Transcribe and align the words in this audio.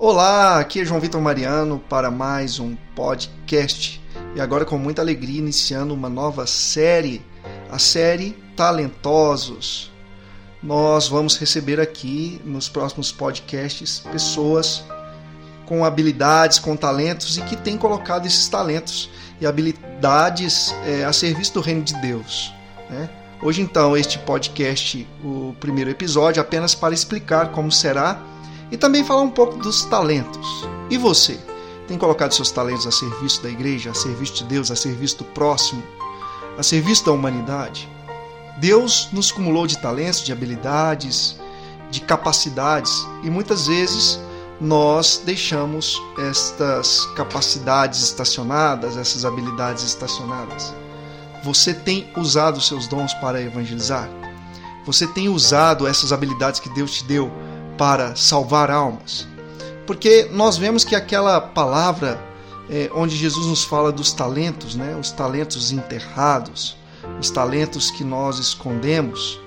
Olá, 0.00 0.60
aqui 0.60 0.80
é 0.80 0.84
João 0.84 1.00
Vitor 1.00 1.20
Mariano 1.20 1.80
para 1.88 2.08
mais 2.08 2.60
um 2.60 2.76
podcast 2.94 4.00
e 4.36 4.40
agora 4.40 4.64
com 4.64 4.78
muita 4.78 5.02
alegria 5.02 5.40
iniciando 5.40 5.92
uma 5.92 6.08
nova 6.08 6.46
série, 6.46 7.20
a 7.68 7.80
série 7.80 8.30
Talentosos. 8.54 9.90
Nós 10.62 11.08
vamos 11.08 11.36
receber 11.36 11.80
aqui 11.80 12.40
nos 12.44 12.68
próximos 12.68 13.10
podcasts 13.10 13.98
pessoas 14.12 14.84
com 15.66 15.84
habilidades, 15.84 16.60
com 16.60 16.76
talentos 16.76 17.36
e 17.36 17.42
que 17.42 17.56
têm 17.56 17.76
colocado 17.76 18.24
esses 18.24 18.48
talentos 18.48 19.10
e 19.40 19.46
habilidades 19.48 20.72
é, 20.86 21.04
a 21.04 21.12
serviço 21.12 21.54
do 21.54 21.60
reino 21.60 21.82
de 21.82 21.94
Deus. 21.94 22.54
Né? 22.88 23.10
Hoje, 23.42 23.62
então, 23.62 23.96
este 23.96 24.16
podcast, 24.20 25.04
o 25.24 25.56
primeiro 25.58 25.90
episódio, 25.90 26.40
apenas 26.40 26.72
para 26.72 26.94
explicar 26.94 27.50
como 27.50 27.72
será 27.72 28.37
e 28.70 28.76
também 28.76 29.04
falar 29.04 29.22
um 29.22 29.30
pouco 29.30 29.56
dos 29.56 29.84
talentos. 29.84 30.66
E 30.90 30.96
você? 30.98 31.38
Tem 31.86 31.96
colocado 31.96 32.32
seus 32.32 32.50
talentos 32.50 32.86
a 32.86 32.90
serviço 32.90 33.42
da 33.42 33.48
igreja, 33.48 33.90
a 33.90 33.94
serviço 33.94 34.34
de 34.34 34.44
Deus, 34.44 34.70
a 34.70 34.76
serviço 34.76 35.18
do 35.18 35.24
próximo, 35.24 35.82
a 36.58 36.62
serviço 36.62 37.06
da 37.06 37.12
humanidade? 37.12 37.88
Deus 38.58 39.08
nos 39.12 39.30
cumulou 39.30 39.66
de 39.66 39.78
talentos, 39.78 40.22
de 40.24 40.32
habilidades, 40.32 41.38
de 41.90 42.00
capacidades 42.00 43.06
e 43.22 43.30
muitas 43.30 43.66
vezes 43.66 44.20
nós 44.60 45.22
deixamos 45.24 46.02
estas 46.18 47.06
capacidades 47.14 48.02
estacionadas, 48.02 48.96
essas 48.96 49.24
habilidades 49.24 49.84
estacionadas. 49.84 50.74
Você 51.44 51.72
tem 51.72 52.10
usado 52.16 52.60
seus 52.60 52.88
dons 52.88 53.14
para 53.14 53.40
evangelizar? 53.40 54.08
Você 54.84 55.06
tem 55.06 55.28
usado 55.28 55.86
essas 55.86 56.12
habilidades 56.12 56.58
que 56.58 56.68
Deus 56.70 56.92
te 56.92 57.04
deu 57.04 57.30
para 57.78 58.14
salvar 58.14 58.70
almas. 58.70 59.26
Porque 59.86 60.28
nós 60.32 60.58
vemos 60.58 60.84
que 60.84 60.94
aquela 60.94 61.40
palavra 61.40 62.20
é, 62.68 62.90
onde 62.94 63.16
Jesus 63.16 63.46
nos 63.46 63.64
fala 63.64 63.90
dos 63.90 64.12
talentos, 64.12 64.74
né, 64.74 64.94
os 65.00 65.10
talentos 65.10 65.72
enterrados, 65.72 66.76
os 67.18 67.30
talentos 67.30 67.90
que 67.90 68.04
nós 68.04 68.38
escondemos, 68.38 69.40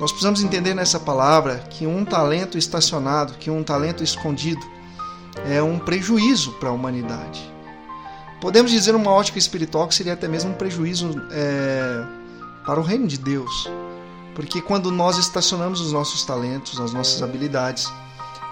nós 0.00 0.10
precisamos 0.10 0.42
entender 0.42 0.74
nessa 0.74 0.98
palavra 0.98 1.58
que 1.70 1.86
um 1.86 2.04
talento 2.04 2.58
estacionado, 2.58 3.34
que 3.34 3.50
um 3.50 3.62
talento 3.62 4.02
escondido, 4.02 4.60
é 5.48 5.62
um 5.62 5.78
prejuízo 5.78 6.52
para 6.54 6.68
a 6.68 6.72
humanidade. 6.72 7.52
Podemos 8.40 8.70
dizer 8.70 8.94
uma 8.94 9.10
ótica 9.10 9.38
espiritual 9.38 9.86
que 9.86 9.94
seria 9.94 10.12
até 10.12 10.26
mesmo 10.26 10.50
um 10.50 10.54
prejuízo 10.54 11.10
é, 11.30 12.04
para 12.66 12.80
o 12.80 12.82
reino 12.82 13.06
de 13.06 13.18
Deus. 13.18 13.70
Porque 14.34 14.60
quando 14.60 14.90
nós 14.90 15.16
estacionamos 15.18 15.80
os 15.80 15.92
nossos 15.92 16.24
talentos, 16.24 16.80
as 16.80 16.92
nossas 16.92 17.22
habilidades, 17.22 17.90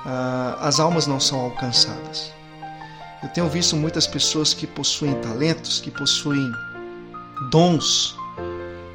ah, 0.06 0.58
as 0.61 0.78
almas 0.78 1.06
não 1.06 1.19
são 1.19 1.41
alcançadas. 1.41 2.33
Eu 3.22 3.28
tenho 3.28 3.48
visto 3.48 3.77
muitas 3.77 4.06
pessoas 4.06 4.53
que 4.53 4.66
possuem 4.66 5.14
talentos, 5.20 5.80
que 5.80 5.91
possuem 5.91 6.50
dons 7.50 8.16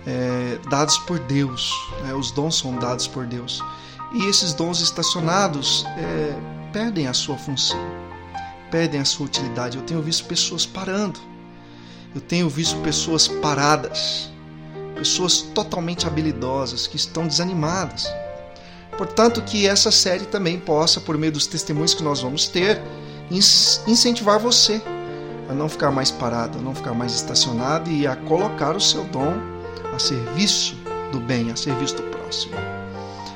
é, 0.05 0.59
dados 0.69 0.97
por 0.99 1.19
Deus. 1.19 1.73
Né? 2.03 2.13
Os 2.13 2.31
dons 2.31 2.57
são 2.57 2.75
dados 2.77 3.07
por 3.07 3.25
Deus. 3.25 3.61
E 4.13 4.25
esses 4.25 4.53
dons 4.53 4.79
estacionados 4.81 5.85
é, 5.97 6.35
perdem 6.71 7.07
a 7.07 7.13
sua 7.13 7.37
função, 7.37 7.79
perdem 8.71 9.01
a 9.01 9.05
sua 9.05 9.25
utilidade. 9.25 9.77
Eu 9.77 9.83
tenho 9.83 10.01
visto 10.01 10.25
pessoas 10.25 10.65
parando, 10.65 11.19
eu 12.15 12.21
tenho 12.21 12.49
visto 12.49 12.77
pessoas 12.81 13.27
paradas, 13.27 14.29
pessoas 14.97 15.41
totalmente 15.41 16.07
habilidosas 16.07 16.87
que 16.87 16.95
estão 16.95 17.27
desanimadas. 17.27 18.11
Portanto, 18.97 19.41
que 19.41 19.67
essa 19.67 19.91
série 19.91 20.25
também 20.25 20.59
possa, 20.59 20.99
por 20.99 21.17
meio 21.17 21.31
dos 21.31 21.45
testemunhos 21.45 21.93
que 21.93 22.03
nós 22.03 22.21
vamos 22.21 22.47
ter, 22.47 22.81
incentivar 23.29 24.39
você 24.39 24.81
a 25.49 25.53
não 25.53 25.69
ficar 25.69 25.91
mais 25.91 26.09
parado, 26.11 26.57
a 26.57 26.61
não 26.61 26.73
ficar 26.73 26.93
mais 26.93 27.13
estacionado 27.13 27.89
e 27.89 28.07
a 28.07 28.15
colocar 28.15 28.75
o 28.75 28.81
seu 28.81 29.03
dom 29.05 29.33
a 29.93 29.99
serviço 29.99 30.75
do 31.11 31.19
bem, 31.19 31.51
a 31.51 31.55
serviço 31.55 31.95
do 31.95 32.03
próximo. 32.03 32.55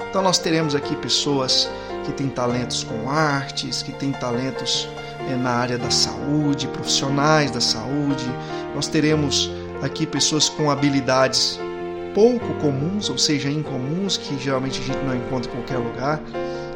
Então, 0.10 0.22
nós 0.22 0.38
teremos 0.38 0.76
aqui 0.76 0.96
pessoas 0.96 1.70
que 2.06 2.12
têm 2.12 2.28
talentos 2.28 2.84
com 2.84 3.10
artes, 3.10 3.82
que 3.82 3.92
têm 3.94 4.12
talentos 4.12 4.90
é, 5.30 5.36
na 5.36 5.52
área 5.52 5.78
da 5.78 5.90
saúde, 5.90 6.68
profissionais 6.68 7.52
da 7.52 7.62
saúde. 7.62 8.26
Nós 8.76 8.88
teremos 8.88 9.50
aqui 9.82 10.06
pessoas 10.06 10.50
com 10.50 10.70
habilidades 10.70 11.60
pouco 12.14 12.54
comuns, 12.56 13.10
ou 13.10 13.18
seja, 13.18 13.50
incomuns, 13.50 14.18
que 14.18 14.38
geralmente 14.38 14.80
a 14.80 14.84
gente 14.84 15.04
não 15.06 15.16
encontra 15.16 15.50
em 15.52 15.56
qualquer 15.56 15.78
lugar. 15.78 16.22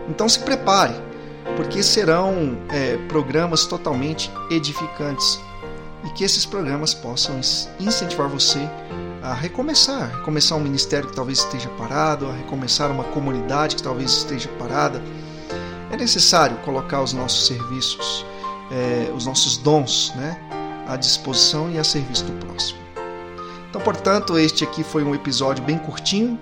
Então 0.10 0.28
se 0.28 0.40
prepare, 0.40 0.94
porque 1.56 1.82
serão 1.84 2.58
é, 2.70 2.98
programas 3.08 3.66
totalmente 3.66 4.32
edificantes 4.50 5.40
e 6.06 6.10
que 6.10 6.24
esses 6.24 6.46
programas 6.46 6.94
possam 6.94 7.40
incentivar 7.80 8.30
você 8.30 8.60
a 9.24 9.34
recomeçar, 9.34 10.18
recomeçar 10.18 10.58
um 10.58 10.62
ministério 10.62 11.10
que 11.10 11.16
talvez 11.16 11.40
esteja 11.40 11.68
parado, 11.70 12.28
a 12.28 12.34
recomeçar 12.34 12.92
uma 12.92 13.04
comunidade 13.06 13.76
que 13.76 13.82
talvez 13.82 14.12
esteja 14.12 14.50
parada. 14.60 15.02
É 15.92 15.98
necessário 15.98 16.58
colocar 16.58 17.02
os 17.02 17.12
nossos 17.12 17.48
serviços, 17.48 18.26
é, 18.72 19.12
os 19.12 19.26
nossos 19.26 19.58
dons, 19.58 20.14
né, 20.16 20.40
à 20.88 20.96
disposição 20.96 21.72
e 21.72 21.80
a 21.80 21.84
serviço 21.84 22.26
do 22.26 22.46
próximo. 22.46 22.84
Então, 23.75 23.84
portanto, 23.84 24.40
este 24.40 24.63
aqui 24.63 24.86
foi 24.86 25.03
um 25.03 25.13
episódio 25.13 25.62
bem 25.62 25.78
curtinho, 25.78 26.40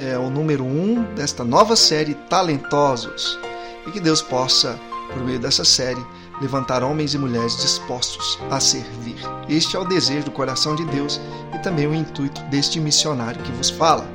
é 0.00 0.16
o 0.16 0.30
número 0.30 0.62
um 0.62 1.02
desta 1.12 1.42
nova 1.42 1.74
série 1.74 2.14
Talentosos. 2.14 3.36
E 3.84 3.90
que 3.90 3.98
Deus 3.98 4.22
possa, 4.22 4.78
por 5.12 5.20
meio 5.24 5.40
dessa 5.40 5.64
série, 5.64 6.00
levantar 6.40 6.84
homens 6.84 7.14
e 7.14 7.18
mulheres 7.18 7.56
dispostos 7.56 8.38
a 8.48 8.60
servir. 8.60 9.16
Este 9.48 9.74
é 9.74 9.78
o 9.80 9.84
desejo 9.84 10.26
do 10.26 10.30
coração 10.30 10.76
de 10.76 10.84
Deus 10.84 11.20
e 11.52 11.58
também 11.58 11.88
o 11.88 11.92
intuito 11.92 12.40
deste 12.42 12.78
missionário 12.78 13.42
que 13.42 13.50
vos 13.50 13.70
fala. 13.70 14.06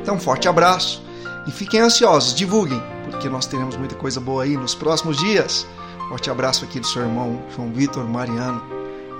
Então, 0.00 0.14
um 0.14 0.18
forte 0.18 0.48
abraço 0.48 1.02
e 1.46 1.50
fiquem 1.50 1.80
ansiosos, 1.80 2.34
divulguem, 2.34 2.82
porque 3.10 3.28
nós 3.28 3.44
teremos 3.44 3.76
muita 3.76 3.94
coisa 3.94 4.20
boa 4.20 4.44
aí 4.44 4.56
nos 4.56 4.74
próximos 4.74 5.18
dias. 5.18 5.66
Forte 6.08 6.30
abraço 6.30 6.64
aqui 6.64 6.80
do 6.80 6.86
seu 6.86 7.02
irmão 7.02 7.42
João 7.54 7.70
Vitor 7.74 8.08
Mariano. 8.08 8.62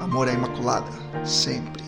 Amor 0.00 0.28
à 0.28 0.32
Imaculada, 0.32 0.90
sempre. 1.26 1.85